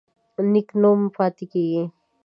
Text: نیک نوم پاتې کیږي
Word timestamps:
نیک 0.51 0.67
نوم 0.81 0.99
پاتې 1.15 1.45
کیږي 1.51 1.83